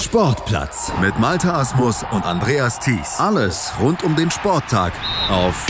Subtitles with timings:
[0.00, 3.18] Sportplatz mit Malta Asmus und Andreas Thies.
[3.18, 4.92] Alles rund um den Sporttag
[5.28, 5.66] auf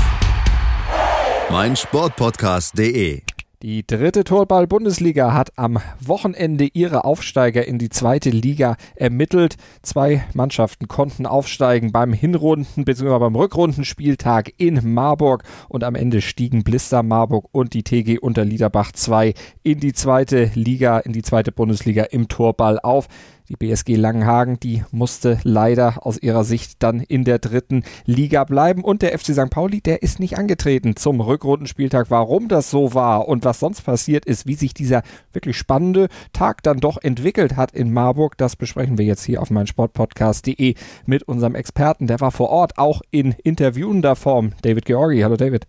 [1.50, 3.22] meinsportpodcast.de.
[3.62, 9.56] Die dritte Torball-Bundesliga hat am Wochenende ihre Aufsteiger in die zweite Liga ermittelt.
[9.82, 13.18] Zwei Mannschaften konnten aufsteigen beim Hinrunden- bzw.
[13.18, 19.32] beim Rückrundenspieltag in Marburg und am Ende stiegen Blister Marburg und die TG Unterliederbach 2
[19.64, 23.08] in die zweite Liga, in die zweite Bundesliga im Torball auf.
[23.48, 28.84] Die BSG Langenhagen, die musste leider aus ihrer Sicht dann in der dritten Liga bleiben.
[28.84, 29.48] Und der FC St.
[29.48, 32.10] Pauli, der ist nicht angetreten zum Rückrundenspieltag.
[32.10, 36.62] Warum das so war und was sonst passiert ist, wie sich dieser wirklich spannende Tag
[36.62, 40.74] dann doch entwickelt hat in Marburg, das besprechen wir jetzt hier auf meinsportpodcast.de
[41.06, 42.06] mit unserem Experten.
[42.06, 44.52] Der war vor Ort auch in interviewender Form.
[44.60, 45.20] David Georgi.
[45.20, 45.66] Hallo David.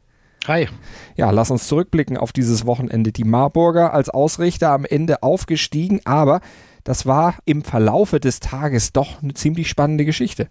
[0.48, 0.68] Hi.
[1.16, 3.14] Ja, lass uns zurückblicken auf dieses Wochenende.
[3.14, 6.42] Die Marburger als Ausrichter am Ende aufgestiegen, aber
[6.84, 10.50] das war im Verlaufe des Tages doch eine ziemlich spannende Geschichte.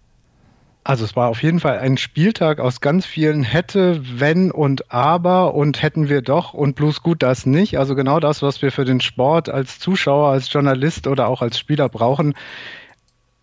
[0.83, 5.53] Also es war auf jeden Fall ein Spieltag aus ganz vielen hätte, wenn und aber
[5.53, 7.77] und hätten wir doch und bloß gut das nicht.
[7.77, 11.59] Also genau das, was wir für den Sport als Zuschauer, als Journalist oder auch als
[11.59, 12.33] Spieler brauchen.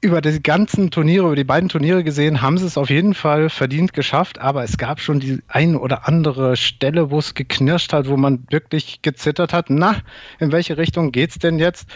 [0.01, 3.49] Über die ganzen Turniere, über die beiden Turniere gesehen, haben sie es auf jeden Fall
[3.49, 8.09] verdient geschafft, aber es gab schon die ein oder andere Stelle, wo es geknirscht hat,
[8.09, 9.67] wo man wirklich gezittert hat.
[9.69, 9.97] Na,
[10.39, 11.87] in welche Richtung geht's denn jetzt?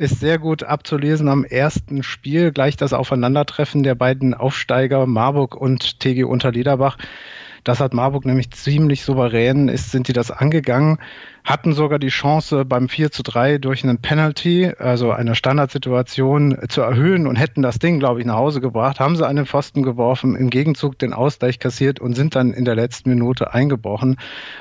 [0.00, 6.00] Ist sehr gut abzulesen am ersten Spiel, gleich das Aufeinandertreffen der beiden Aufsteiger Marburg und
[6.00, 6.96] TG Unterliederbach.
[7.64, 10.96] Das hat Marburg nämlich ziemlich souverän, ist, sind die das angegangen,
[11.44, 16.82] hatten sogar die Chance beim 4 zu 3 durch einen Penalty, also eine Standardsituation, zu
[16.82, 19.82] erhöhen und hätten das Ding, glaube ich, nach Hause gebracht, haben sie an den Pfosten
[19.82, 24.16] geworfen, im Gegenzug den Ausgleich kassiert und sind dann in der letzten Minute eingebrochen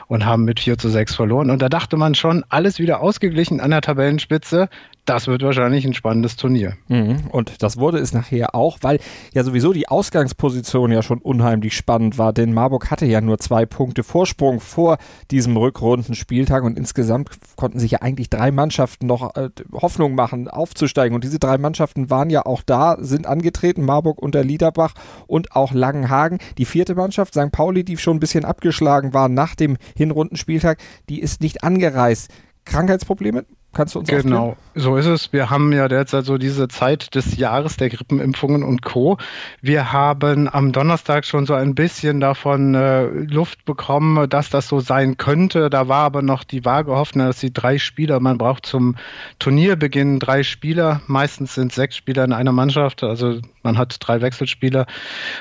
[0.08, 1.50] und haben mit 4 zu 6 verloren.
[1.50, 4.70] Und da dachte man schon, alles wieder ausgeglichen an der Tabellenspitze
[5.10, 6.74] das wird wahrscheinlich ein spannendes Turnier.
[6.88, 7.28] Mhm.
[7.32, 9.00] Und das wurde es nachher auch, weil
[9.34, 13.66] ja sowieso die Ausgangsposition ja schon unheimlich spannend war, denn Marburg hatte ja nur zwei
[13.66, 15.00] Punkte Vorsprung vor
[15.32, 21.16] diesem Rückrundenspieltag und insgesamt konnten sich ja eigentlich drei Mannschaften noch äh, Hoffnung machen, aufzusteigen.
[21.16, 24.94] Und diese drei Mannschaften waren ja auch da, sind angetreten, Marburg unter Liederbach
[25.28, 26.40] und auch Langenhagen.
[26.58, 27.52] Die vierte Mannschaft, St.
[27.52, 32.30] Pauli, die schon ein bisschen abgeschlagen war nach dem Hinrundenspieltag, die ist nicht angereist.
[32.66, 33.46] Krankheitsprobleme?
[33.72, 35.32] Kannst du uns Genau, so ist es.
[35.32, 39.18] Wir haben ja derzeit so diese Zeit des Jahres der Grippenimpfungen und Co.
[39.62, 44.80] Wir haben am Donnerstag schon so ein bisschen davon äh, Luft bekommen, dass das so
[44.80, 45.70] sein könnte.
[45.70, 48.96] Da war aber noch die vage Hoffnung, dass die drei Spieler, man braucht zum
[49.38, 54.88] Turnierbeginn drei Spieler, meistens sind sechs Spieler in einer Mannschaft, also man hat drei Wechselspieler,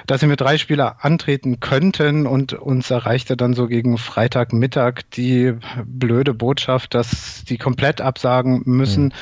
[0.07, 5.55] dass sie mit drei Spieler antreten könnten und uns erreichte dann so gegen Freitagmittag die
[5.87, 9.05] blöde Botschaft, dass die komplett absagen müssen.
[9.05, 9.13] Mhm.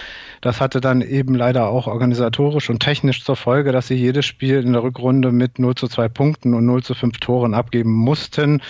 [0.40, 4.58] Das hatte dann eben leider auch organisatorisch und technisch zur Folge, dass sie jedes Spiel
[4.58, 8.60] in der Rückrunde mit 0 zu 2 Punkten und 0 zu 5 Toren abgeben mussten.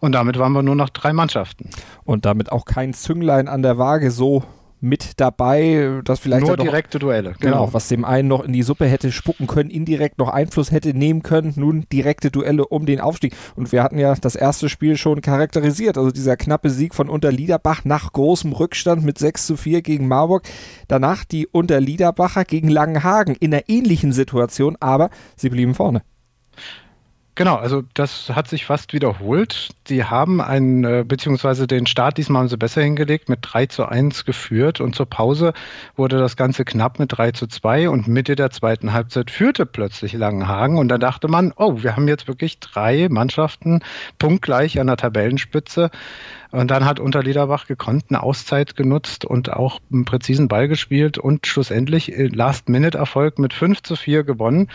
[0.00, 1.68] Und damit waren wir nur noch drei Mannschaften.
[2.04, 4.42] Und damit auch kein Zünglein an der Waage so
[4.82, 7.34] mit dabei, das vielleicht nur direkte Duelle.
[7.38, 7.64] Genau.
[7.64, 10.92] genau, was dem einen noch in die Suppe hätte spucken können, indirekt noch Einfluss hätte
[10.92, 13.34] nehmen können, nun direkte Duelle um den Aufstieg.
[13.54, 17.84] Und wir hatten ja das erste Spiel schon charakterisiert, also dieser knappe Sieg von Unterliederbach
[17.84, 20.42] nach großem Rückstand mit 6 zu 4 gegen Marburg.
[20.88, 26.02] Danach die Unterliederbacher gegen Langenhagen in einer ähnlichen Situation, aber sie blieben vorne.
[27.34, 29.70] Genau, also das hat sich fast wiederholt.
[29.86, 33.86] Die haben einen, äh, beziehungsweise den Start diesmal haben sie besser hingelegt, mit 3 zu
[33.86, 35.54] 1 geführt und zur Pause
[35.96, 40.12] wurde das Ganze knapp mit 3 zu 2 und Mitte der zweiten Halbzeit führte plötzlich
[40.12, 43.80] Langenhagen und da dachte man, oh, wir haben jetzt wirklich drei Mannschaften
[44.18, 45.90] punktgleich an der Tabellenspitze.
[46.50, 51.46] Und dann hat Unterliederbach gekonnt eine Auszeit genutzt und auch einen präzisen Ball gespielt und
[51.46, 54.68] schlussendlich äh, Last-Minute-Erfolg mit 5 zu 4 gewonnen.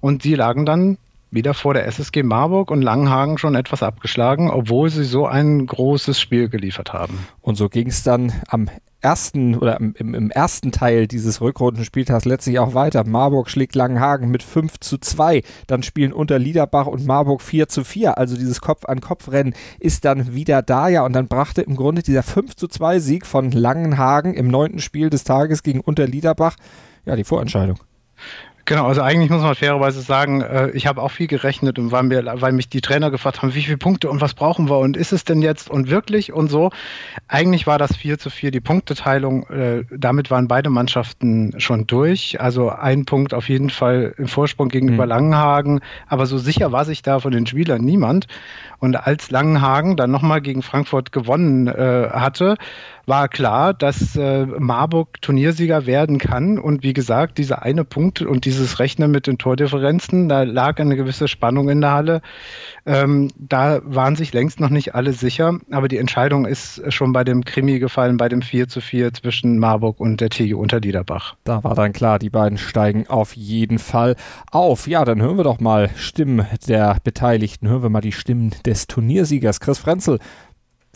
[0.00, 0.98] Und sie lagen dann
[1.32, 6.20] wieder vor der SSG Marburg und Langenhagen schon etwas abgeschlagen, obwohl sie so ein großes
[6.20, 7.26] Spiel geliefert haben.
[7.40, 8.68] Und so ging es dann am
[9.00, 13.04] ersten oder im, im, ersten Teil dieses Rückrundenspieltags letztlich auch weiter.
[13.04, 15.42] Marburg schlägt Langenhagen mit 5 zu 2.
[15.66, 18.16] Dann spielen unter Liederbach und Marburg 4 zu 4.
[18.16, 21.04] Also dieses Kopf-an-Kopf-Rennen ist dann wieder da, ja.
[21.04, 25.10] Und dann brachte im Grunde dieser 5 zu 2 Sieg von Langenhagen im neunten Spiel
[25.10, 26.56] des Tages gegen Unterliederbach,
[27.04, 27.78] ja, die Vorentscheidung.
[28.64, 32.04] Genau, also eigentlich muss man fairerweise sagen, äh, ich habe auch viel gerechnet und weil,
[32.04, 34.96] mir, weil mich die Trainer gefragt haben, wie viele Punkte und was brauchen wir und
[34.96, 36.70] ist es denn jetzt und wirklich und so.
[37.26, 39.48] Eigentlich war das 4 zu 4 die Punkteteilung.
[39.48, 42.40] Äh, damit waren beide Mannschaften schon durch.
[42.40, 45.10] Also ein Punkt auf jeden Fall im Vorsprung gegenüber mhm.
[45.10, 45.80] Langenhagen.
[46.06, 48.26] Aber so sicher war sich da von den Spielern niemand.
[48.78, 52.56] Und als Langenhagen dann nochmal gegen Frankfurt gewonnen äh, hatte,
[53.06, 56.58] war klar, dass äh, Marburg Turniersieger werden kann.
[56.58, 60.96] Und wie gesagt, dieser eine Punkt und dieses Rechnen mit den Tordifferenzen, da lag eine
[60.96, 62.22] gewisse Spannung in der Halle.
[62.84, 67.22] Ähm, da waren sich längst noch nicht alle sicher, aber die Entscheidung ist schon bei
[67.24, 71.36] dem Krimi gefallen, bei dem 4 zu 4 zwischen Marburg und der TG Unterliederbach.
[71.44, 74.16] Da war dann klar, die beiden steigen auf jeden Fall
[74.50, 74.86] auf.
[74.88, 77.68] Ja, dann hören wir doch mal Stimmen der Beteiligten.
[77.68, 80.18] Hören wir mal die Stimmen des Turniersiegers Chris Frenzel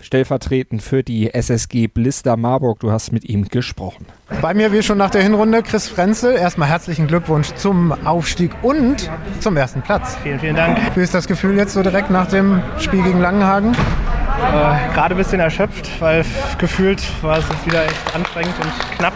[0.01, 2.81] stellvertretend für die SSG Blister Marburg.
[2.81, 4.07] Du hast mit ihm gesprochen.
[4.43, 6.37] Bei mir wie schon nach der Hinrunde Chris Frenzel.
[6.37, 9.11] Erstmal herzlichen Glückwunsch zum Aufstieg und
[9.41, 10.17] zum ersten Platz.
[10.23, 10.79] Vielen, vielen Dank.
[10.95, 13.73] Wie ist das Gefühl jetzt so direkt nach dem Spiel gegen Langenhagen?
[13.73, 16.25] Äh, Gerade ein bisschen erschöpft, weil
[16.59, 19.15] gefühlt war es jetzt wieder echt anstrengend und knapp.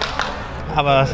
[0.75, 1.07] Aber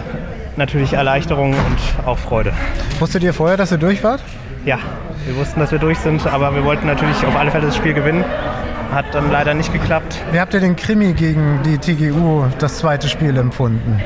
[0.57, 2.53] natürlich Erleichterung und auch Freude.
[3.01, 4.23] Wusstet ihr vorher, dass ihr durch wart?
[4.65, 4.79] Ja,
[5.27, 7.95] wir wussten, dass wir durch sind, aber wir wollten natürlich auf alle Fälle das Spiel
[7.95, 8.25] gewinnen.
[8.93, 10.21] Hat dann leider nicht geklappt.
[10.33, 14.01] Wie habt ihr den Krimi gegen die TGU, das zweite Spiel, empfunden?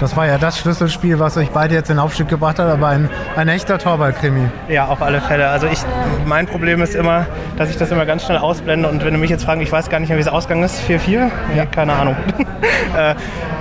[0.00, 2.86] Das war ja das Schlüsselspiel, was euch beide jetzt in den Aufstieg gebracht hat, aber
[2.88, 4.48] ein, ein echter Torball-Krimi.
[4.68, 5.48] Ja, auf alle Fälle.
[5.48, 5.80] Also ich,
[6.24, 7.26] mein Problem ist immer,
[7.56, 9.88] dass ich das immer ganz schnell ausblende und wenn du mich jetzt fragst, ich weiß
[9.88, 11.30] gar nicht mehr, wie es ausgegangen ist, 4-4?
[11.56, 11.66] Ja.
[11.66, 12.16] Keine Ahnung.
[12.96, 13.14] äh,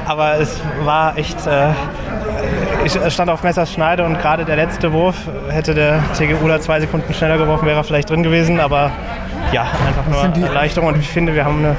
[0.06, 1.70] aber es war echt, äh,
[2.86, 5.16] ich stand auf Messers Schneide und gerade der letzte Wurf
[5.50, 8.92] hätte der TGU da zwei Sekunden schneller geworfen, wäre er vielleicht drin gewesen, aber
[9.52, 11.76] ja, einfach nur Erleichterung und ich finde, wir haben eine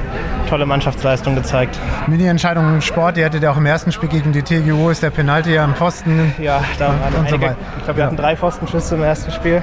[0.48, 1.78] tolle Mannschaftsleistung gezeigt.
[2.06, 5.10] Mini-Entscheidung im Sport, die hattet ihr auch im ersten Spiel gegen die TGU, ist der
[5.10, 6.32] Penalty am Pfosten.
[6.38, 9.62] Ja, da waren und, einige, so ich glaube, wir hatten drei Pfostenschüsse im ersten Spiel.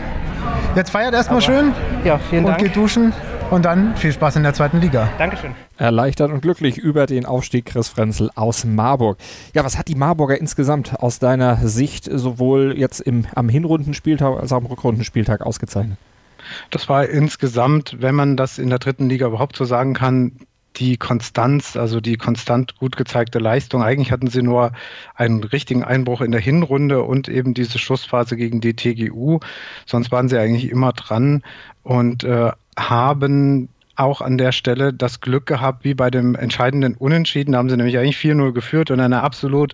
[0.75, 1.73] Jetzt feiert erstmal schön.
[2.03, 2.59] Ja, vielen Dank.
[2.59, 3.13] Und geht duschen.
[3.51, 5.07] Und dann viel Spaß in der zweiten Liga.
[5.19, 5.51] Dankeschön.
[5.77, 9.17] Erleichtert und glücklich über den Aufstieg Chris Frenzel aus Marburg.
[9.53, 14.51] Ja, was hat die Marburger insgesamt aus deiner Sicht sowohl jetzt im, am Hinrundenspieltag als
[14.51, 15.97] auch am Rückrundenspieltag ausgezeichnet?
[16.69, 20.33] Das war insgesamt, wenn man das in der dritten Liga überhaupt so sagen kann,
[20.77, 23.81] die Konstanz, also die konstant gut gezeigte Leistung.
[23.81, 24.73] Eigentlich hatten sie nur
[25.13, 29.39] einen richtigen Einbruch in der Hinrunde und eben diese Schussphase gegen die TGU.
[29.85, 31.43] Sonst waren sie eigentlich immer dran
[31.83, 37.53] und äh, haben auch an der Stelle das Glück gehabt, wie bei dem entscheidenden Unentschieden,
[37.53, 39.73] da haben sie nämlich eigentlich 4-0 geführt und eine absolut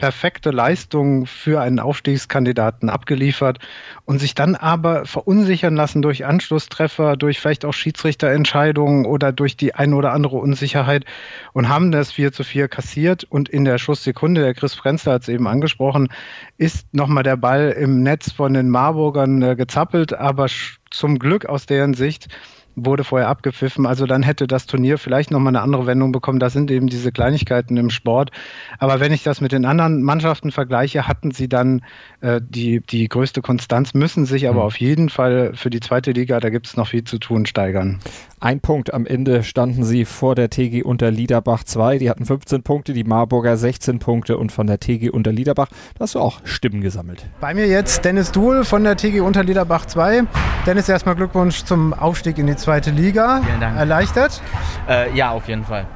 [0.00, 3.58] perfekte Leistung für einen Aufstiegskandidaten abgeliefert
[4.06, 9.74] und sich dann aber verunsichern lassen durch Anschlusstreffer, durch vielleicht auch Schiedsrichterentscheidungen oder durch die
[9.74, 11.04] ein oder andere Unsicherheit
[11.52, 13.24] und haben das 4 zu 4 kassiert.
[13.24, 16.08] Und in der Schusssekunde, der Chris Frenzler hat es eben angesprochen,
[16.56, 20.46] ist nochmal der Ball im Netz von den Marburgern äh, gezappelt, aber
[20.90, 22.28] zum Glück aus deren Sicht
[22.76, 23.86] wurde vorher abgepfiffen.
[23.86, 26.38] Also dann hätte das Turnier vielleicht nochmal eine andere Wendung bekommen.
[26.38, 28.30] Das sind eben diese Kleinigkeiten im Sport.
[28.78, 31.82] Aber wenn ich das mit den anderen Mannschaften vergleiche, hatten sie dann
[32.20, 34.66] äh, die, die größte Konstanz, müssen sich aber mhm.
[34.66, 38.00] auf jeden Fall für die zweite Liga, da gibt es noch viel zu tun, steigern.
[38.42, 41.98] Ein Punkt am Ende standen sie vor der TG unter Liederbach 2.
[41.98, 46.04] Die hatten 15 Punkte, die Marburger 16 Punkte und von der TG unter Liederbach, da
[46.04, 47.26] hast du auch Stimmen gesammelt.
[47.42, 50.22] Bei mir jetzt Dennis Duhl von der TG unter Liederbach 2.
[50.66, 53.42] Dennis, erstmal Glückwunsch zum Aufstieg in die zweite Liga.
[53.44, 53.76] Vielen Dank.
[53.76, 54.40] Erleichtert?
[54.88, 55.86] Äh, ja, auf jeden Fall.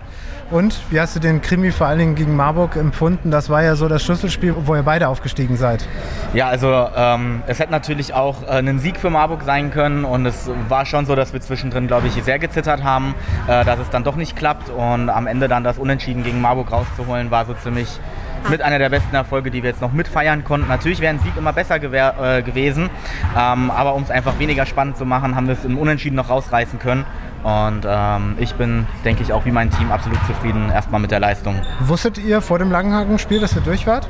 [0.51, 3.31] Und wie hast du den Krimi vor allen Dingen gegen Marburg empfunden?
[3.31, 5.87] Das war ja so das Schlüsselspiel, wo ihr beide aufgestiegen seid.
[6.35, 10.27] Ja, also ähm, es hätte natürlich auch äh, ein Sieg für Marburg sein können und
[10.27, 13.15] es war schon so, dass wir zwischendrin, glaube ich, sehr gezittert haben,
[13.49, 16.71] äh, dass es dann doch nicht klappt und am Ende dann das Unentschieden gegen Marburg
[16.73, 17.89] rauszuholen, war so ziemlich
[18.51, 20.69] mit einer der besten Erfolge, die wir jetzt noch mitfeiern konnten.
[20.69, 22.91] Natürlich wäre ein Sieg immer besser äh, gewesen,
[23.39, 26.31] ähm, aber um es einfach weniger spannend zu machen, haben wir es im Unentschieden noch
[26.31, 27.05] rausreißen können.
[27.43, 31.21] Und ähm, ich bin, denke ich, auch wie mein Team absolut zufrieden erstmal mit der
[31.21, 31.61] Leistung.
[31.81, 34.09] Wusstet ihr vor dem Langenhagen-Spiel, dass ihr durch wart?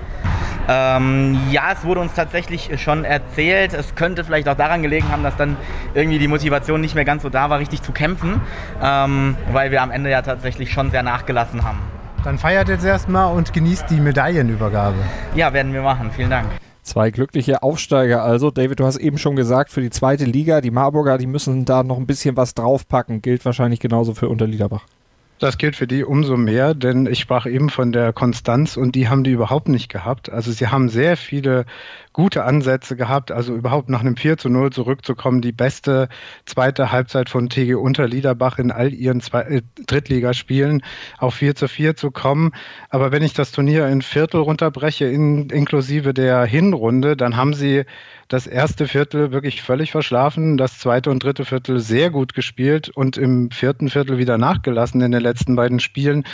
[0.69, 3.75] Ähm, ja, es wurde uns tatsächlich schon erzählt.
[3.75, 5.57] Es könnte vielleicht auch daran gelegen haben, dass dann
[5.95, 8.41] irgendwie die Motivation nicht mehr ganz so da war, richtig zu kämpfen,
[8.81, 11.81] ähm, weil wir am Ende ja tatsächlich schon sehr nachgelassen haben.
[12.25, 14.97] Dann feiert jetzt erstmal und genießt die Medaillenübergabe.
[15.35, 16.11] Ja, werden wir machen.
[16.11, 16.49] Vielen Dank.
[16.83, 18.51] Zwei glückliche Aufsteiger also.
[18.51, 21.83] David, du hast eben schon gesagt, für die zweite Liga, die Marburger, die müssen da
[21.83, 23.21] noch ein bisschen was draufpacken.
[23.21, 24.87] Gilt wahrscheinlich genauso für Unterliederbach.
[25.41, 29.09] Das gilt für die umso mehr, denn ich sprach eben von der Konstanz und die
[29.09, 30.31] haben die überhaupt nicht gehabt.
[30.31, 31.67] Also sie haben sehr viele
[32.13, 35.41] gute Ansätze gehabt, also überhaupt nach einem 4 zu 0 zurückzukommen.
[35.41, 36.09] Die beste
[36.47, 40.83] zweite Halbzeit von TG Unterliederbach in all ihren zwei, äh, Drittligaspielen
[41.19, 42.53] auf 4 zu 4 zu kommen.
[42.89, 47.85] Aber wenn ich das Turnier in Viertel runterbreche, in, inklusive der Hinrunde, dann haben sie
[48.29, 53.17] das erste Viertel wirklich völlig verschlafen, das zweite und dritte Viertel sehr gut gespielt und
[53.17, 56.25] im vierten Viertel wieder nachgelassen in den letzten beiden Spielen.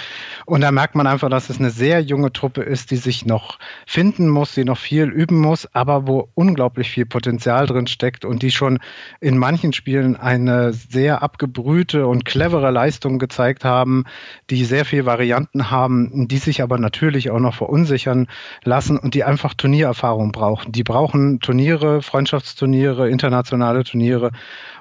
[0.46, 3.58] Und da merkt man einfach, dass es eine sehr junge Truppe ist, die sich noch
[3.86, 8.42] finden muss, die noch viel üben muss, aber wo unglaublich viel Potenzial drin steckt und
[8.42, 8.78] die schon
[9.20, 14.04] in manchen Spielen eine sehr abgebrühte und clevere Leistung gezeigt haben,
[14.50, 18.28] die sehr viel Varianten haben, die sich aber natürlich auch noch verunsichern
[18.64, 20.72] lassen und die einfach Turniererfahrung brauchen.
[20.72, 24.30] Die brauchen Turniere, Freundschaftsturniere, internationale Turniere.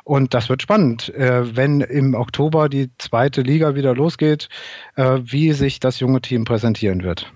[0.03, 4.49] Und das wird spannend, äh, wenn im Oktober die zweite Liga wieder losgeht,
[4.95, 7.31] äh, wie sich das junge Team präsentieren wird.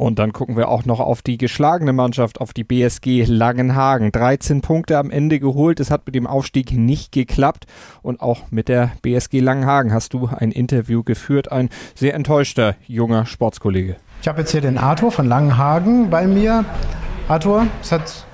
[0.00, 4.12] Und dann gucken wir auch noch auf die geschlagene Mannschaft, auf die BSG Langenhagen.
[4.12, 5.78] 13 Punkte am Ende geholt.
[5.78, 7.66] Es hat mit dem Aufstieg nicht geklappt.
[8.00, 11.52] Und auch mit der BSG Langenhagen hast du ein Interview geführt.
[11.52, 13.96] Ein sehr enttäuschter junger Sportskollege.
[14.22, 16.64] Ich habe jetzt hier den Arthur von Langenhagen bei mir.
[17.28, 18.24] Arthur, es hat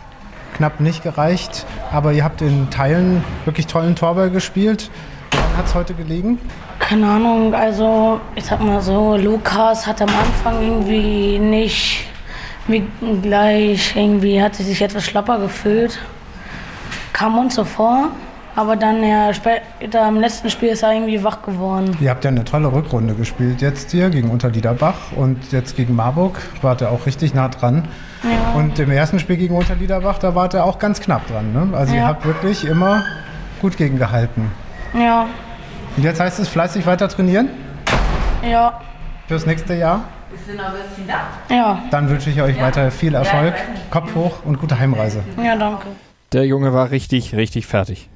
[0.56, 4.90] knapp nicht gereicht, aber ihr habt in Teilen wirklich tollen Torball gespielt.
[5.30, 6.38] Woran hat es heute gelegen?
[6.78, 12.04] Keine Ahnung, also ich sag mal so, Lukas hat am Anfang irgendwie nicht
[13.22, 15.98] gleich, irgendwie hat sich etwas schlapper gefühlt.
[17.12, 18.08] Kam uns so vor,
[18.56, 21.96] aber dann ja später im letzten Spiel ist er irgendwie wach geworden.
[22.00, 26.40] Ihr habt ja eine tolle Rückrunde gespielt jetzt hier gegen Unterliederbach und jetzt gegen Marburg
[26.62, 27.86] wart ihr auch richtig nah dran.
[28.25, 28.58] Ja.
[28.58, 31.52] Und im ersten Spiel gegen Unterliederbach, da wart ihr auch ganz knapp dran.
[31.52, 31.76] Ne?
[31.76, 32.00] Also ja.
[32.00, 33.04] ihr habt wirklich immer
[33.60, 34.50] gut gegengehalten.
[34.98, 35.26] Ja.
[35.96, 37.50] Und jetzt heißt es fleißig weiter trainieren?
[38.42, 38.80] Ja.
[39.28, 40.04] Fürs nächste Jahr?
[41.50, 41.82] Ja.
[41.90, 42.62] Dann wünsche ich euch ja.
[42.62, 43.54] weiter viel Erfolg,
[43.90, 45.22] Kopf hoch und gute Heimreise.
[45.42, 45.88] Ja, danke.
[46.32, 48.08] Der Junge war richtig, richtig fertig.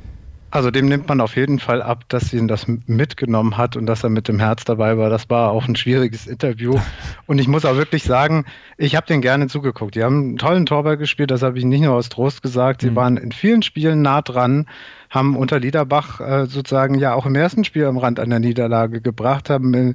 [0.52, 4.02] Also dem nimmt man auf jeden Fall ab, dass ihn das mitgenommen hat und dass
[4.02, 5.08] er mit dem Herz dabei war.
[5.08, 6.78] Das war auch ein schwieriges Interview.
[7.26, 8.44] Und ich muss auch wirklich sagen,
[8.76, 9.94] ich habe den gerne zugeguckt.
[9.94, 12.80] Die haben einen tollen Torball gespielt, das habe ich nicht nur aus Trost gesagt.
[12.80, 12.96] Sie mhm.
[12.96, 14.66] waren in vielen Spielen nah dran
[15.10, 19.50] haben unter Liederbach äh, sozusagen ja auch im ersten Spiel am Rand einer Niederlage gebracht,
[19.50, 19.94] haben in,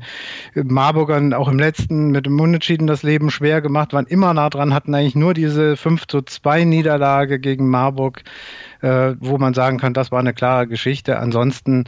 [0.54, 4.50] in Marburgern auch im letzten mit dem Unentschieden das Leben schwer gemacht, waren immer nah
[4.50, 8.24] dran, hatten eigentlich nur diese 5 zu 2 Niederlage gegen Marburg,
[8.82, 11.18] äh, wo man sagen kann, das war eine klare Geschichte.
[11.18, 11.86] Ansonsten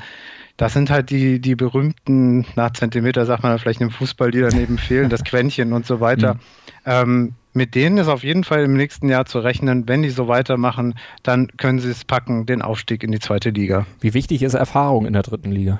[0.57, 4.79] das sind halt die, die berühmten, nach Zentimeter sagt man vielleicht im Fußball, die daneben
[4.79, 6.33] fehlen, das Quäntchen und so weiter.
[6.33, 6.39] Mhm.
[6.85, 9.87] Ähm, mit denen ist auf jeden Fall im nächsten Jahr zu rechnen.
[9.87, 13.85] Wenn die so weitermachen, dann können sie es packen, den Aufstieg in die zweite Liga.
[13.99, 15.79] Wie wichtig ist Erfahrung in der dritten Liga?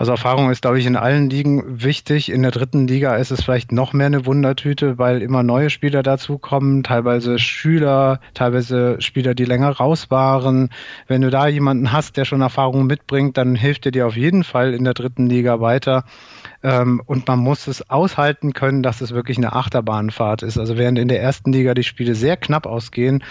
[0.00, 2.32] Also Erfahrung ist, glaube ich, in allen Ligen wichtig.
[2.32, 6.02] In der dritten Liga ist es vielleicht noch mehr eine Wundertüte, weil immer neue Spieler
[6.02, 10.70] dazukommen, teilweise Schüler, teilweise Spieler, die länger raus waren.
[11.06, 14.42] Wenn du da jemanden hast, der schon Erfahrung mitbringt, dann hilft er dir auf jeden
[14.42, 16.04] Fall in der dritten Liga weiter.
[16.62, 20.58] Ähm, und man muss es aushalten können, dass es wirklich eine Achterbahnfahrt ist.
[20.58, 23.24] Also während in der ersten Liga die Spiele sehr knapp ausgehen,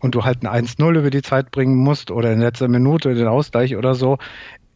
[0.00, 3.26] und du halt ein 1-0 über die Zeit bringen musst oder in letzter Minute den
[3.26, 4.18] Ausgleich oder so,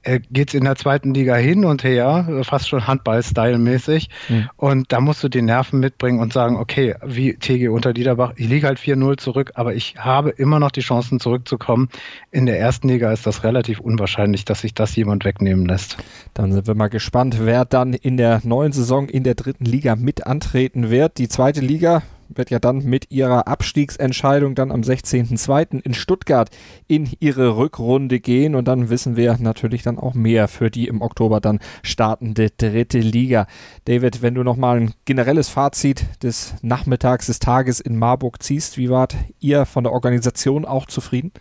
[0.02, 4.08] äh, geht es in der zweiten Liga hin und her, fast schon Handball-Style-mäßig.
[4.28, 4.50] Mhm.
[4.56, 8.48] Und da musst du die Nerven mitbringen und sagen, okay, wie TG unter Liederbach, ich
[8.48, 11.88] liege halt 4-0 zurück, aber ich habe immer noch die Chancen zurückzukommen.
[12.30, 15.96] In der ersten Liga ist das relativ unwahrscheinlich, dass sich das jemand wegnehmen lässt.
[16.34, 19.96] Dann sind wir mal gespannt, wer dann in der neuen Saison in der dritten Liga
[19.96, 21.18] mit antreten wird.
[21.18, 22.02] Die zweite Liga
[22.36, 25.80] wird ja dann mit ihrer Abstiegsentscheidung dann am 16.02.
[25.80, 26.50] in Stuttgart
[26.88, 31.02] in ihre Rückrunde gehen und dann wissen wir natürlich dann auch mehr für die im
[31.02, 33.46] Oktober dann startende dritte Liga.
[33.84, 38.90] David, wenn du nochmal ein generelles Fazit des Nachmittags, des Tages in Marburg ziehst, wie
[38.90, 41.32] wart ihr von der Organisation auch zufrieden?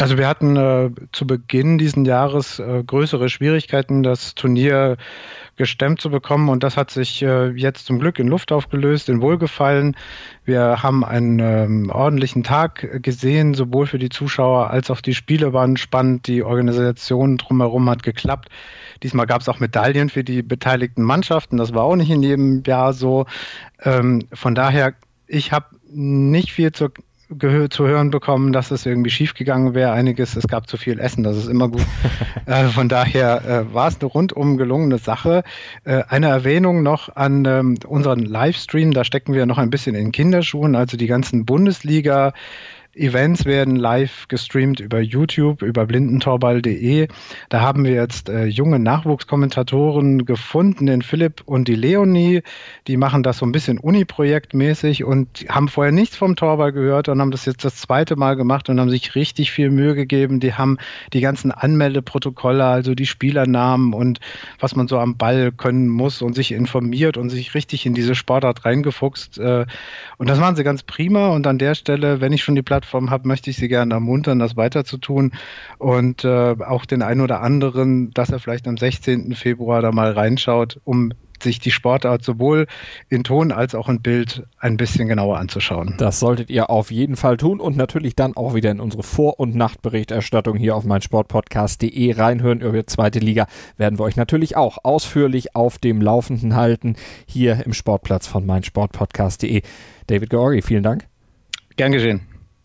[0.00, 4.96] Also wir hatten äh, zu Beginn diesen Jahres äh, größere Schwierigkeiten, das Turnier
[5.56, 9.20] gestemmt zu bekommen und das hat sich äh, jetzt zum Glück in Luft aufgelöst, in
[9.20, 9.96] Wohlgefallen.
[10.44, 15.52] Wir haben einen ähm, ordentlichen Tag gesehen, sowohl für die Zuschauer als auch die Spiele
[15.52, 18.50] waren spannend, die Organisation drumherum hat geklappt.
[19.02, 22.62] Diesmal gab es auch Medaillen für die beteiligten Mannschaften, das war auch nicht in jedem
[22.64, 23.26] Jahr so.
[23.82, 24.94] Ähm, von daher,
[25.26, 26.92] ich habe nicht viel zur
[27.70, 29.92] zu hören bekommen, dass es irgendwie schiefgegangen wäre.
[29.92, 31.84] Einiges, es gab zu viel Essen, das ist immer gut.
[32.46, 35.42] äh, von daher äh, war es eine rundum gelungene Sache.
[35.84, 40.12] Äh, eine Erwähnung noch an ähm, unseren Livestream, da stecken wir noch ein bisschen in
[40.12, 42.32] Kinderschuhen, also die ganzen Bundesliga-
[42.98, 47.08] Events werden live gestreamt über YouTube, über blindentorball.de.
[47.48, 52.42] Da haben wir jetzt äh, junge Nachwuchskommentatoren gefunden, den Philipp und die Leonie.
[52.86, 57.20] Die machen das so ein bisschen Uni-Projektmäßig und haben vorher nichts vom Torball gehört und
[57.20, 60.40] haben das jetzt das zweite Mal gemacht und haben sich richtig viel Mühe gegeben.
[60.40, 60.78] Die haben
[61.12, 64.20] die ganzen Anmeldeprotokolle, also die Spielernamen und
[64.58, 68.14] was man so am Ball können muss und sich informiert und sich richtig in diese
[68.14, 69.38] Sportart reingefuchst.
[69.38, 69.66] Äh,
[70.16, 71.28] und das machen sie ganz prima.
[71.28, 73.94] Und an der Stelle, wenn ich schon die Plattform Plattform habe, möchte ich Sie gerne
[73.94, 75.32] ermuntern, das weiterzutun
[75.76, 79.34] und äh, auch den einen oder anderen, dass er vielleicht am 16.
[79.34, 82.66] Februar da mal reinschaut, um sich die Sportart sowohl
[83.10, 85.94] in Ton als auch in Bild ein bisschen genauer anzuschauen.
[85.98, 89.38] Das solltet ihr auf jeden Fall tun und natürlich dann auch wieder in unsere Vor-
[89.38, 92.60] und Nachtberichterstattung hier auf meinsportpodcast.de reinhören.
[92.60, 97.64] Über die zweite Liga werden wir euch natürlich auch ausführlich auf dem Laufenden halten, hier
[97.64, 99.62] im Sportplatz von meinsportpodcast.de.
[100.08, 101.06] David Georgi, vielen Dank.
[101.76, 102.27] Gern geschehen.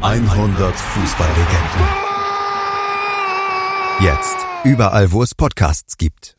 [0.00, 1.88] 100 Fußballlegenden.
[4.00, 4.36] Jetzt.
[4.64, 6.34] Überall, wo es Podcasts gibt.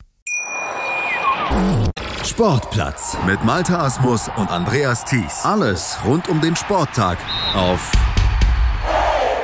[2.24, 5.44] Sportplatz mit Malta Asmus und Andreas Thies.
[5.44, 7.18] Alles rund um den Sporttag
[7.54, 7.90] auf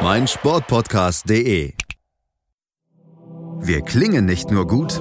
[0.03, 1.73] meinsportpodcast.de.
[3.61, 5.01] Wir klingen nicht nur gut,